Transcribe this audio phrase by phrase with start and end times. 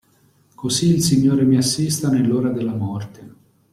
[0.55, 3.35] Così il Signore mi assista nell'ora della morte.